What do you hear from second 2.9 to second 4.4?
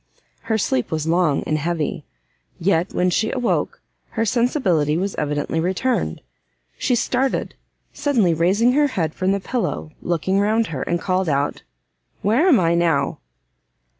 when she awoke, her